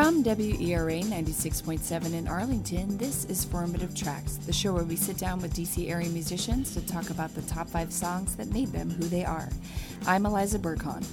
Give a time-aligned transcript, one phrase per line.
[0.00, 5.42] From WERA 96.7 in Arlington, this is Formative Tracks, the show where we sit down
[5.42, 9.04] with DC area musicians to talk about the top five songs that made them who
[9.04, 9.50] they are.
[10.06, 11.06] I'm Eliza Burkhan.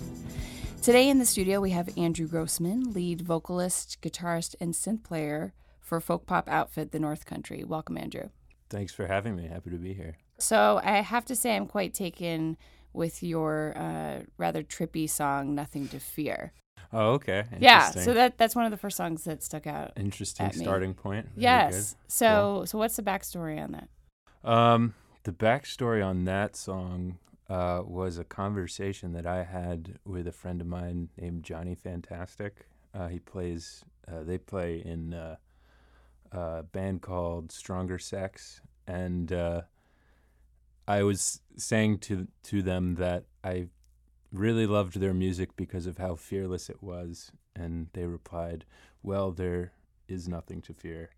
[0.82, 6.00] Today in the studio, we have Andrew Grossman, lead vocalist, guitarist, and synth player for
[6.00, 7.66] folk pop outfit The North Country.
[7.66, 8.30] Welcome, Andrew.
[8.70, 9.48] Thanks for having me.
[9.48, 10.16] Happy to be here.
[10.38, 12.56] So, I have to say, I'm quite taken
[12.94, 16.54] with your uh, rather trippy song, Nothing to Fear.
[16.94, 17.46] Oh, okay.
[17.60, 19.92] Yeah, so that that's one of the first songs that stuck out.
[19.98, 21.28] Interesting starting point.
[21.36, 21.92] Very yes.
[21.92, 22.12] Good.
[22.12, 22.66] So cool.
[22.68, 23.90] so what's the backstory on that?
[24.50, 27.18] Um, the backstory on that song
[27.50, 32.68] uh, was a conversation that I had with a friend of mine named Johnny Fantastic.
[32.94, 33.84] Uh, he plays.
[34.08, 35.36] Uh, they play in uh,
[36.32, 39.62] a band called Stronger Sex, and uh,
[40.88, 43.68] I was saying to to them that I
[44.32, 47.32] really loved their music because of how fearless it was.
[47.56, 48.66] And they replied,
[49.04, 49.74] Well, there
[50.08, 51.10] is nothing to fear.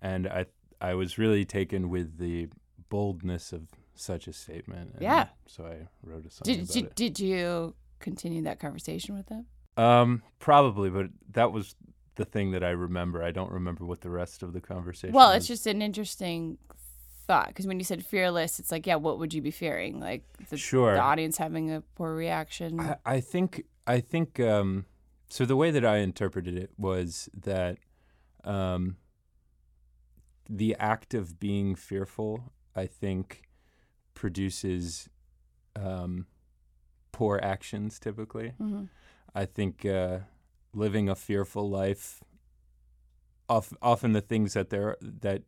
[0.00, 0.46] And I,
[0.80, 2.48] I was really taken with the
[2.88, 4.92] boldness of such a statement.
[4.94, 5.28] And yeah.
[5.46, 6.42] So I wrote a song.
[6.44, 6.94] Did, it.
[6.94, 9.46] did you continue that conversation with them?
[9.76, 11.74] Um, probably, but that was
[12.14, 13.22] the thing that I remember.
[13.22, 15.14] I don't remember what the rest of the conversation.
[15.14, 15.38] Well, was.
[15.38, 16.58] it's just an interesting
[17.26, 20.22] thought because when you said fearless it's like yeah what would you be fearing like
[20.48, 20.94] the, sure.
[20.94, 24.86] the audience having a poor reaction I, I think i think um,
[25.28, 27.78] so the way that i interpreted it was that
[28.44, 28.96] um,
[30.48, 33.42] the act of being fearful i think
[34.14, 35.08] produces
[35.74, 36.26] um,
[37.12, 38.84] poor actions typically mm-hmm.
[39.34, 40.18] i think uh,
[40.72, 42.22] living a fearful life
[43.48, 45.42] often the things that there are that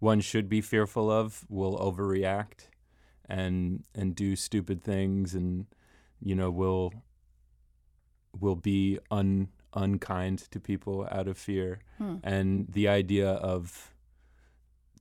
[0.00, 2.68] one should be fearful of will overreact
[3.28, 5.66] and and do stupid things and
[6.20, 6.92] you know will
[8.38, 12.16] will be un unkind to people out of fear hmm.
[12.24, 13.94] and the idea of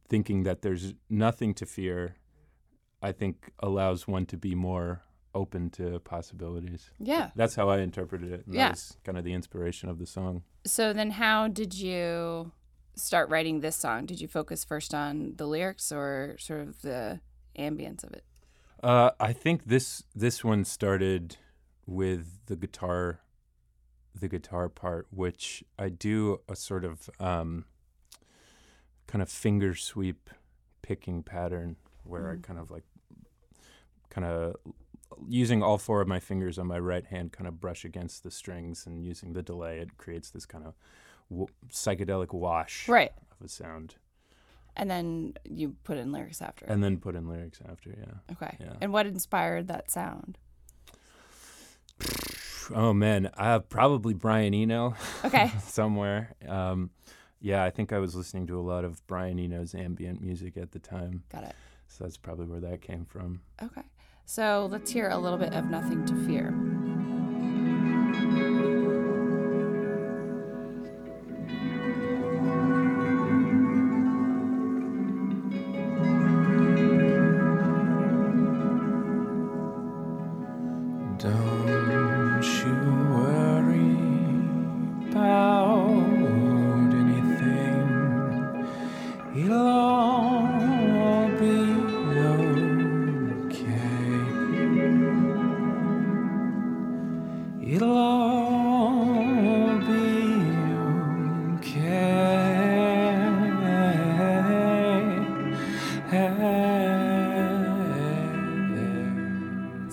[0.07, 2.15] thinking that there's nothing to fear
[3.01, 5.01] i think allows one to be more
[5.33, 8.65] open to possibilities yeah that's how i interpreted it and yeah.
[8.65, 12.51] that was kind of the inspiration of the song so then how did you
[12.99, 14.05] start writing this song?
[14.05, 17.19] Did you focus first on the lyrics or sort of the
[17.57, 18.23] ambience of it?
[18.81, 21.37] Uh, I think this this one started
[21.85, 23.19] with the guitar,
[24.15, 27.65] the guitar part, which I do a sort of um,
[29.07, 30.29] kind of finger sweep
[30.81, 32.37] picking pattern where mm.
[32.37, 32.83] I kind of like
[34.09, 34.55] kind of
[35.27, 38.31] using all four of my fingers on my right hand kind of brush against the
[38.31, 40.73] strings and using the delay it creates this kind of
[41.29, 43.11] w- psychedelic wash right.
[43.39, 43.95] of a sound.
[44.75, 46.65] And then you put in lyrics after.
[46.65, 48.33] And then put in lyrics after, yeah.
[48.33, 48.55] Okay.
[48.59, 48.73] Yeah.
[48.79, 50.37] And what inspired that sound?
[52.71, 54.95] Oh man, uh, probably Brian Eno.
[55.25, 55.51] Okay.
[55.63, 56.35] somewhere.
[56.47, 56.91] Um,
[57.41, 60.71] yeah, I think I was listening to a lot of Brian Eno's ambient music at
[60.71, 61.23] the time.
[61.31, 61.55] Got it.
[61.87, 63.41] So that's probably where that came from.
[63.63, 63.81] Okay.
[64.25, 66.78] So let's hear a little bit of Nothing to Fear.
[81.19, 82.73] Don't you
[83.11, 83.91] worry
[85.11, 85.99] about
[86.93, 87.89] anything.
[89.35, 91.57] It'll all be
[93.43, 93.75] okay.
[97.75, 100.07] It'll all be
[101.59, 102.29] okay.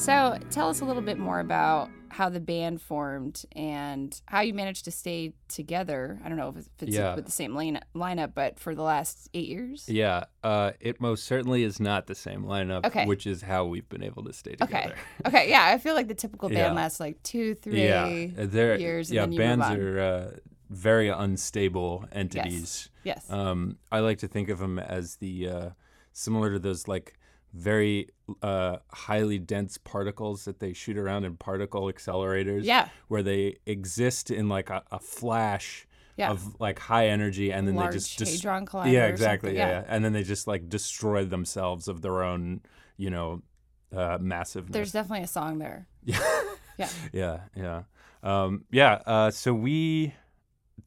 [0.06, 4.84] Tell us a little bit more about how the band formed and how you managed
[4.84, 6.20] to stay together.
[6.24, 7.16] I don't know if it's yeah.
[7.16, 9.88] with the same line- lineup, but for the last eight years.
[9.88, 13.04] Yeah, uh, it most certainly is not the same lineup, okay.
[13.04, 14.76] which is how we've been able to stay together.
[14.76, 14.94] Okay,
[15.26, 16.72] okay, yeah, I feel like the typical band yeah.
[16.72, 18.06] lasts like two, three yeah.
[18.06, 19.10] years.
[19.10, 20.30] yeah, bands are uh,
[20.70, 22.90] very unstable entities.
[23.02, 23.24] Yes.
[23.28, 23.30] yes.
[23.30, 25.70] Um, I like to think of them as the uh,
[26.12, 27.18] similar to those like
[27.56, 28.08] very
[28.42, 32.64] uh, highly dense particles that they shoot around in particle accelerators.
[32.64, 32.88] Yeah.
[33.08, 35.86] Where they exist in like a, a flash
[36.16, 36.30] yeah.
[36.30, 39.56] of like high energy and then Large they just hadron Yeah, exactly.
[39.56, 39.68] Yeah.
[39.68, 39.84] yeah.
[39.88, 42.60] And then they just like destroy themselves of their own,
[42.96, 43.42] you know,
[43.94, 44.72] uh, massiveness.
[44.72, 45.86] There's definitely a song there.
[46.04, 46.20] Yeah.
[46.78, 46.88] yeah.
[47.12, 47.38] Yeah.
[47.56, 47.82] Yeah.
[48.22, 49.00] Um, yeah.
[49.06, 50.12] Uh, so we,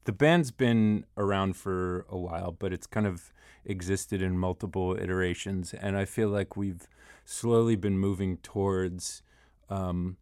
[0.05, 3.31] the band's been around for a while, but it's kind of
[3.65, 6.87] existed in multiple iterations, and I feel like we've
[7.25, 9.21] slowly been moving towards
[9.69, 10.17] um,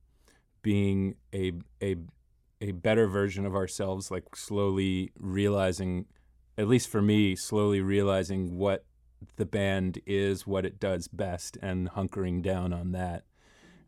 [0.61, 1.95] being a a
[2.59, 6.05] a better version of ourselves, like slowly realizing,
[6.57, 8.83] at least for me, slowly realizing what
[9.35, 13.23] the band is, what it does best, and hunkering down on that.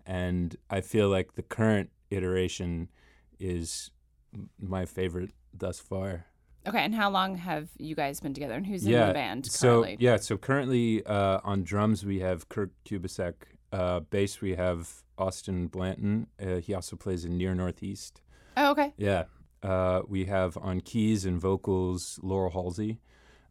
[0.06, 2.90] And I feel like the current iteration
[3.40, 3.92] is
[4.60, 6.26] my favorite thus far.
[6.68, 9.86] Okay, and how long have you guys been together, and who's in the band so
[9.98, 13.34] yeah, so currently uh, on drums we have Kirk Kubasek.
[13.72, 16.28] Uh, bass we have Austin Blanton.
[16.42, 18.22] Uh, he also plays in Near Northeast.
[18.58, 18.94] Oh, okay.
[18.98, 19.26] Yeah.
[19.62, 23.00] Uh, we have on keys and vocals Laurel Halsey.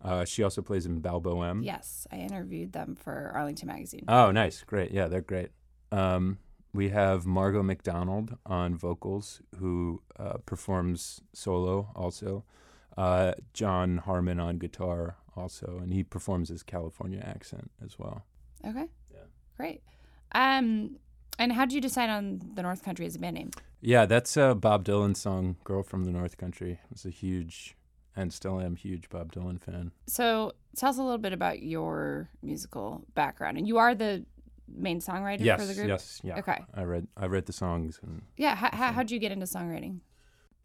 [0.02, 1.62] Uh, she also plays in Balboem.
[1.62, 4.04] Yes, I interviewed them for Arlington Magazine.
[4.08, 4.62] Oh, nice.
[4.64, 4.92] Great.
[4.92, 5.50] Yeah, they're great.
[5.90, 6.38] Um,
[6.72, 12.44] we have Margot McDonald on vocals, who uh, performs solo also.
[12.96, 18.24] Uh, John Harmon on guitar also, and he performs his California accent as well.
[18.66, 18.86] okay.
[19.12, 19.18] Yeah.
[19.56, 19.82] Great.
[20.32, 20.96] Um,
[21.38, 23.50] and how did you decide on the North Country as a band name?
[23.80, 27.76] Yeah, that's uh, Bob Dylan's song "Girl from the North Country." I was a huge,
[28.16, 29.92] and still am huge Bob Dylan fan.
[30.08, 34.24] So tell us a little bit about your musical background, and you are the
[34.76, 35.88] main songwriter yes, for the group.
[35.88, 36.38] yes, yeah.
[36.38, 36.64] Okay.
[36.74, 38.54] I read I read the songs and Yeah.
[38.54, 40.00] How, how, how'd you get into songwriting?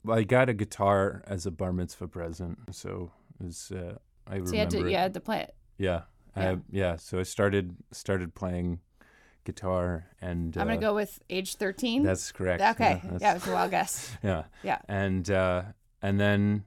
[0.04, 3.72] Well, I got a guitar as a bar mitzvah present, so it was.
[3.72, 3.98] Uh,
[4.28, 4.78] I So you had remember.
[4.78, 4.92] to it.
[4.92, 5.56] you had to play it.
[5.78, 6.02] Yeah,
[6.38, 6.52] Yeah.
[6.52, 6.96] I, yeah.
[6.98, 8.80] So I started started playing
[9.46, 12.04] guitar, and I'm uh, gonna go with age 13.
[12.04, 12.62] That's correct.
[12.62, 13.02] okay.
[13.20, 14.12] Yeah, it was a wild guess.
[14.24, 14.44] yeah.
[14.64, 14.80] Yeah.
[14.88, 15.64] And uh,
[16.02, 16.66] and then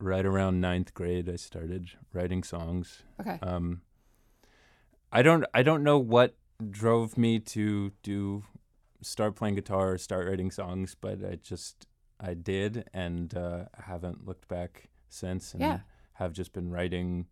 [0.00, 3.02] right around ninth grade, I started writing songs.
[3.20, 3.38] Okay.
[3.42, 3.82] Um,
[5.12, 6.36] I don't I don't know what
[6.70, 8.42] drove me to do
[9.00, 11.86] start playing guitar start writing songs, but I just
[12.20, 15.78] I did and uh, haven't looked back since and Yeah.
[16.14, 17.26] have just been writing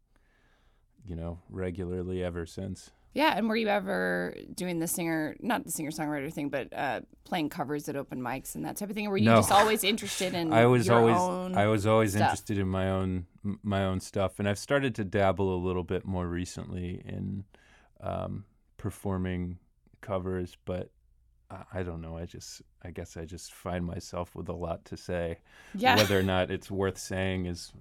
[1.04, 2.90] you know regularly ever since.
[3.14, 7.00] Yeah, and were you ever doing the singer, not the singer songwriter thing, but uh,
[7.24, 9.06] playing covers at open mics and that type of thing?
[9.06, 9.36] Or were you No.
[9.36, 11.56] just always interested in I was always?
[11.56, 12.22] I was always stuff?
[12.22, 13.26] interested in my own
[13.62, 17.44] my own stuff, and I've started to dabble a little bit more recently in
[18.00, 18.44] um,
[18.90, 19.58] performing
[20.00, 20.90] covers, but
[21.50, 22.16] I, I don't know.
[22.16, 25.38] I just I guess I just find myself with a lot to say.
[25.74, 25.96] yeah.
[25.96, 27.72] Whether or not it's worth saying is,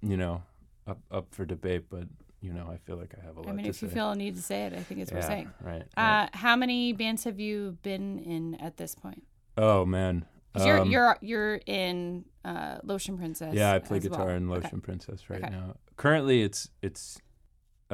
[0.00, 0.42] you know,
[0.86, 1.86] up up for debate.
[1.90, 2.04] But
[2.40, 4.14] you know, I feel like I have a lot I mean, if you feel a
[4.16, 5.50] need to say it, I think it's worth saying.
[5.60, 5.82] right.
[5.96, 6.24] right.
[6.24, 9.24] Uh, how many bands have you been in at this point?
[9.58, 10.24] oh man.
[10.54, 13.52] 'Cause you're Um, you're you're in uh, Lotion Princess.
[13.54, 14.36] Yeah, I play guitar well.
[14.36, 14.60] in Okay.
[14.62, 15.50] Lotion Princess right Okay.
[15.50, 15.74] now.
[15.96, 17.18] Currently, it's it's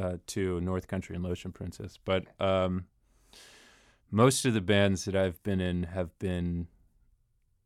[0.00, 2.87] uh, two North Country and Lotion Princess, but um,
[4.11, 6.67] most of the bands that I've been in have been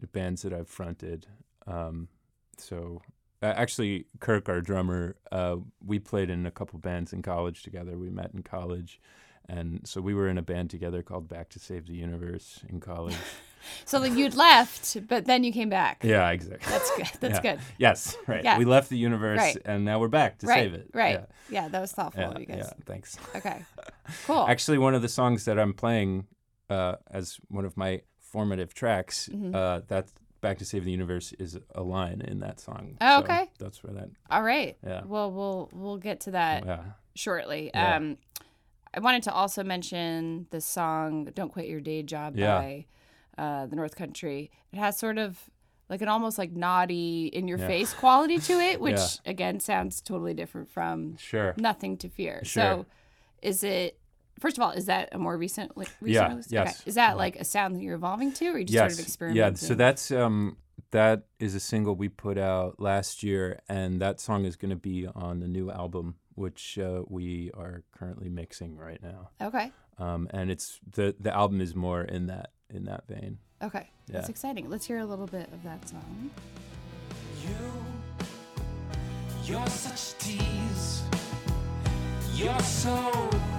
[0.00, 1.26] the bands that I've fronted.
[1.66, 2.08] Um,
[2.58, 3.02] so
[3.42, 7.96] uh, actually, Kirk, our drummer, uh, we played in a couple bands in college together.
[7.96, 9.00] We met in college.
[9.48, 12.80] And so we were in a band together called Back to Save the Universe in
[12.80, 13.16] college.
[13.86, 16.04] So like you'd left, but then you came back.
[16.04, 16.70] yeah, exactly.
[16.70, 17.08] That's good.
[17.20, 17.52] That's Yeah.
[17.54, 17.60] good.
[17.78, 18.44] Yes, right.
[18.44, 18.58] Yeah.
[18.58, 19.56] We left the universe Right.
[19.64, 20.64] and now we're back to right.
[20.64, 20.90] save it.
[20.92, 21.20] Right.
[21.48, 21.62] Yeah.
[21.62, 21.68] Yeah.
[21.68, 22.58] that was thoughtful Yeah, of you guys.
[22.58, 23.16] yeah, thanks.
[23.34, 23.62] Okay.
[24.26, 24.46] Cool.
[24.46, 26.26] Actually, one of the songs that I'm playing
[26.68, 29.54] uh, as one of my formative tracks, Mhm.
[29.54, 30.08] uh, that
[30.42, 32.98] "Back to Save the Universe" is a line in that song.
[33.00, 33.50] Oh, So okay.
[33.58, 34.10] that's where that.
[34.30, 34.76] All right.
[34.86, 35.04] Yeah.
[35.06, 36.82] Well, we'll we'll get to that yeah.
[37.14, 37.70] shortly.
[37.72, 37.96] Yeah.
[37.96, 38.18] Um,
[38.96, 42.58] I wanted to also mention the song "Don't Quit Your Day Job" Yeah.
[42.58, 42.86] by
[43.36, 44.50] uh, the North Country.
[44.72, 45.38] It has sort of
[45.90, 47.66] like an almost like naughty, in your Yeah.
[47.66, 49.30] face quality to it, which Yeah.
[49.30, 51.54] again sounds totally different from Sure.
[51.56, 52.62] "Nothing to Fear." Sure.
[52.62, 52.86] So,
[53.42, 53.98] is it?
[54.40, 56.50] First of all, is that a more recent, like, recent Yeah, release?
[56.50, 56.80] yes.
[56.80, 56.88] Okay.
[56.88, 58.92] Is that like a sound that you're evolving to, or you just yes.
[58.94, 59.52] started experimenting?
[59.52, 59.68] Yeah.
[59.68, 60.56] So that's um
[60.90, 64.76] that is a single we put out last year, and that song is going to
[64.76, 69.30] be on the new album, which uh, we are currently mixing right now.
[69.40, 69.72] okay.
[69.98, 73.38] Um, and it's the the album is more in that in that vein.
[73.62, 73.88] Okay.
[74.08, 74.68] That's exciting.
[74.68, 76.30] Let's hear a little bit of that song.
[77.42, 77.54] You,
[79.44, 81.02] you're such a tease.
[82.34, 82.96] You're so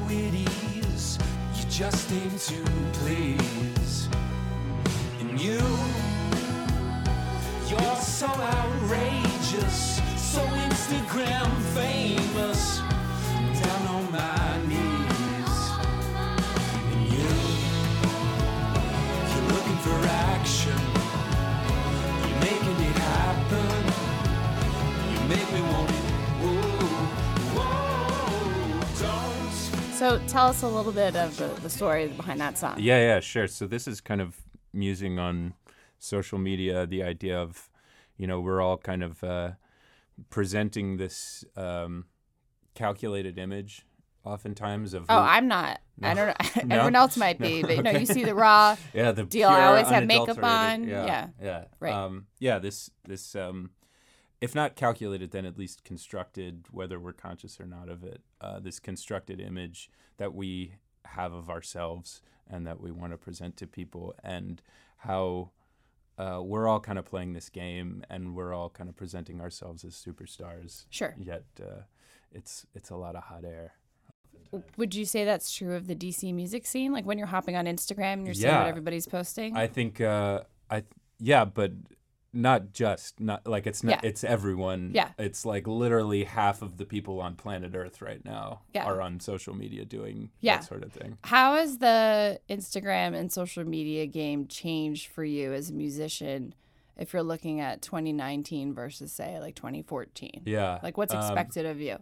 [0.06, 1.18] at ease.
[1.56, 3.65] You just aim to please.
[30.16, 32.76] So tell us a little bit of the, the story behind that song.
[32.80, 33.48] Yeah, yeah, sure.
[33.50, 34.38] So this is kind of
[34.72, 35.56] musing on
[36.00, 37.70] social media, the idea of,
[38.16, 39.52] you know, we're all kind of uh,
[40.30, 42.06] presenting this um,
[42.76, 43.86] calculated image
[44.24, 45.82] oftentimes of Oh, who- I'm not.
[46.02, 46.64] I don't know.
[46.64, 46.76] No?
[46.76, 48.78] Everyone else might be, but you know, you see the raw.
[48.94, 49.50] yeah the deal.
[49.50, 50.88] I always have makeup on.
[50.88, 51.28] Yeah, Yeah.
[51.44, 51.94] yeah, Right.
[51.94, 53.72] Um, yeah, this this um,
[54.42, 58.22] if not calculated, then at least constructed, whether we're conscious or not of it.
[58.42, 60.76] Uh, this constructed image that we
[61.06, 64.62] have of ourselves and that we want to present to people, and
[64.98, 65.50] how
[66.18, 69.84] uh, we're all kind of playing this game, and we're all kind of presenting ourselves
[69.84, 70.86] as superstars.
[70.90, 71.16] Sure.
[71.18, 71.82] Yet uh,
[72.32, 73.74] it's it's a lot of hot air.
[74.78, 76.94] Would you say that's true of the DC music scene?
[76.94, 79.58] Like when you're hopping on Instagram and you're seeing what everybody's posting?
[79.58, 80.84] I think uh, I
[81.20, 81.72] yeah, but
[82.36, 84.10] not just not like it's not Yeah.
[84.10, 84.92] it's everyone.
[84.94, 85.10] Yeah.
[85.18, 88.84] It's like literally half of the people on planet Earth right now Yeah.
[88.86, 90.58] are on social media doing Yeah.
[90.58, 91.18] that sort of thing.
[91.24, 96.54] How has the Instagram and social media game changed for you as a musician
[96.98, 100.42] if you're looking at 2019 versus, say, like 2014?
[100.46, 100.80] Yeah.
[100.84, 101.98] Like, what's um, expected of you?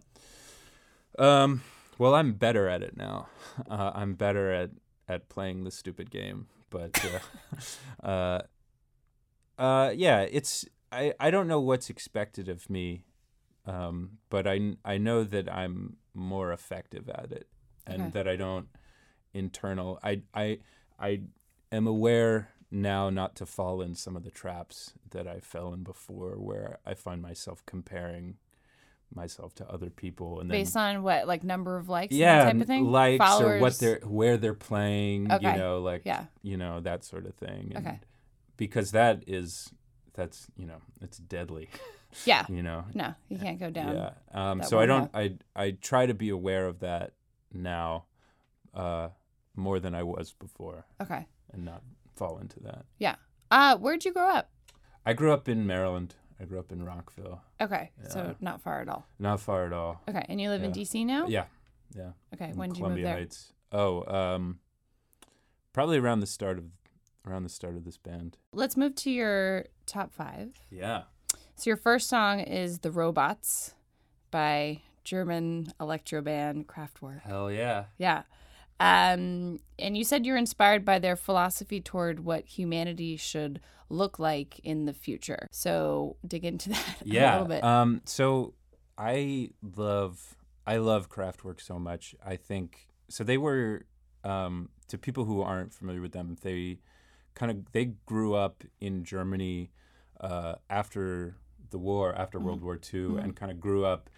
[1.18, 1.62] Um
[1.96, 3.28] well, I'm better at it now.
[3.70, 4.70] Uh, I'm better at
[5.08, 7.00] at playing the stupid game, but
[8.02, 8.42] uh, uh
[9.58, 13.04] uh yeah, it's I I don't know what's expected of me.
[13.66, 17.48] Um but I I know that I'm more effective at it
[17.86, 18.10] and Okay.
[18.12, 18.68] that I don't
[19.32, 20.58] internal I I
[20.98, 21.22] I
[21.72, 25.82] am aware now not to fall in some of the traps that I fell in
[25.82, 28.36] before where I find myself comparing
[29.14, 32.60] myself to other people and then Based on what, like number of likes yeah, type
[32.60, 32.84] of thing?
[32.90, 33.58] likes Followers?
[33.58, 35.52] or what they're where they're playing, Okay.
[35.52, 36.24] you know, like Yeah.
[36.42, 37.72] you know that sort of thing.
[37.76, 38.00] And Okay.
[38.56, 39.72] Because that is
[40.14, 41.68] that's you know it's deadly,
[42.24, 42.46] Yeah.
[42.48, 42.84] you know.
[42.94, 43.96] No, you can't go down.
[43.96, 44.10] Yeah.
[44.32, 45.10] Um, so I don't.
[45.14, 47.12] I I try to be aware of that
[47.52, 48.04] now,
[48.74, 49.08] uh,
[49.56, 51.26] more than I was before, Okay.
[51.52, 51.82] and not
[52.14, 52.84] fall into that.
[52.98, 53.16] Yeah.
[53.50, 54.50] Uh, where'd you grow up?
[55.06, 56.14] I grew up in Maryland.
[56.40, 57.90] I grew up in Rockville, Okay.
[58.02, 58.08] Yeah.
[58.08, 59.06] So not far at all.
[59.20, 60.00] not far at all.
[60.08, 60.24] Okay.
[60.28, 61.26] And you live in DC now?
[61.28, 61.44] Yeah,
[61.94, 62.10] yeah.
[62.34, 62.50] Okay.
[62.54, 63.14] When did you move Columbia there?
[63.14, 63.52] Heights.
[63.70, 64.58] Oh, um,
[65.72, 66.64] probably around the start of
[67.26, 68.36] around the start of this band.
[68.52, 70.50] Let's move to your top five.
[70.70, 71.02] Yeah.
[71.56, 73.74] So your first song is "The Robots"
[74.30, 77.22] by German electro band Kraftwerk.
[77.22, 77.84] Hell yeah.
[77.98, 78.22] Yeah.
[78.80, 84.58] Um, and you said you're inspired by their philosophy toward what humanity should look like
[84.64, 85.46] in the future.
[85.52, 87.32] So dig into that a Yeah.
[87.34, 87.64] little bit.
[87.64, 88.02] Um.
[88.04, 88.54] So
[88.98, 92.14] I love I love Kraftwerk so much.
[92.24, 93.22] I think so.
[93.24, 93.86] They were
[94.24, 96.36] um to people who aren't familiar with them.
[96.42, 96.80] They
[97.34, 99.70] kind of they grew up in Germany
[100.20, 101.36] uh, after
[101.70, 104.08] the war, after World War II, and kind of grew up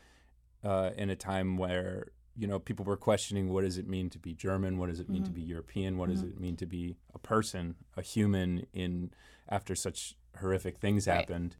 [0.63, 4.19] uh, in a time where you know people were questioning what does it mean to
[4.19, 6.97] be German, what does it mean to be European, what does it mean to be
[7.15, 9.11] a person, a human in
[9.49, 11.17] after such horrific things Right.
[11.17, 11.57] happened,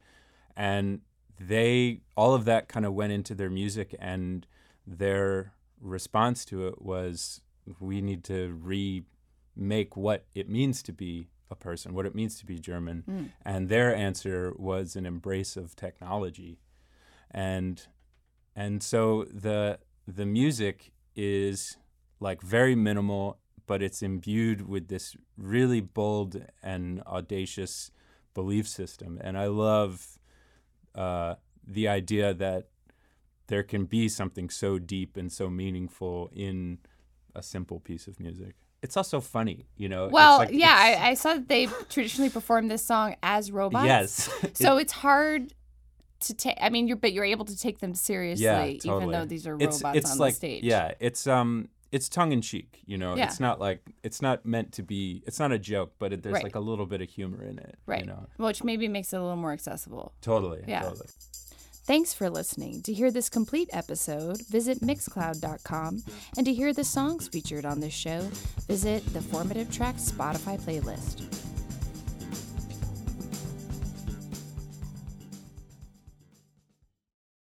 [0.55, 1.01] and
[1.39, 4.45] they all of that kind of went into their music, and
[4.85, 7.41] their response to it was
[7.79, 12.45] we need to remake what it means to be a person, what it means to
[12.45, 16.59] be German, and their answer was an embrace of technology,
[17.31, 17.87] and
[18.55, 21.77] and so the the music is
[22.19, 27.91] like very minimal but it's imbued with this really bold and audacious
[28.33, 29.19] belief system.
[29.21, 30.17] And i love
[30.95, 31.35] uh,
[31.67, 32.69] the idea that
[33.47, 36.79] there can be something so deep and so meaningful in
[37.35, 41.01] a simple piece of music it's also funny you know It's well, like- yeah, it's-
[41.03, 43.85] I, I saw that they traditionally perform this song as robots.
[43.85, 45.53] yes So it's hard
[46.21, 46.57] to take.
[46.59, 48.95] I mean, you're but you're able to take them seriously, yeah, totally.
[48.97, 50.63] even though these are it's, robots it's on like, the stage.
[50.63, 52.81] Yeah, it's um, it's tongue in cheek.
[52.87, 53.25] You know, Yeah.
[53.27, 55.21] it's not like it's not meant to be.
[55.27, 56.43] It's not a joke, but it, there's Right.
[56.43, 57.77] like a little bit of humor in it.
[57.85, 58.01] right.
[58.01, 60.13] You know, Which maybe makes it a little more accessible.
[60.21, 60.63] totally.
[60.67, 60.81] Yeah.
[60.81, 61.05] Totally.
[61.87, 62.81] Thanks for listening.
[62.81, 66.03] To hear this complete episode, visit Mixcloud.com,
[66.35, 68.27] and to hear the songs featured on this show,
[68.67, 71.23] visit the Formative Tracks Spotify playlist.